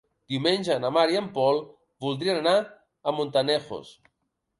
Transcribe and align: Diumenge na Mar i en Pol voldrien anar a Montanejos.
Diumenge 0.33 0.77
na 0.85 0.89
Mar 0.95 1.03
i 1.15 1.19
en 1.19 1.27
Pol 1.35 1.59
voldrien 2.05 2.39
anar 2.39 2.55
a 2.65 3.15
Montanejos. 3.19 3.93